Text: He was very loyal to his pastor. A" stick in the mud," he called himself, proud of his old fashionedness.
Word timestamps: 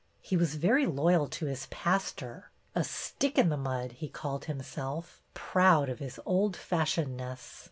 He 0.23 0.35
was 0.35 0.55
very 0.55 0.87
loyal 0.87 1.27
to 1.27 1.45
his 1.45 1.67
pastor. 1.67 2.49
A" 2.73 2.83
stick 3.03 3.37
in 3.37 3.49
the 3.49 3.55
mud," 3.55 3.91
he 3.91 4.09
called 4.09 4.45
himself, 4.45 5.21
proud 5.35 5.89
of 5.89 5.99
his 5.99 6.19
old 6.25 6.55
fashionedness. 6.57 7.59